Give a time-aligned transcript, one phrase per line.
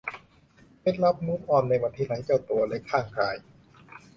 [0.81, 3.35] เคล็ดลับมูฟออนในวันที่ไร้เจ้าตัวเล็กข้างกาย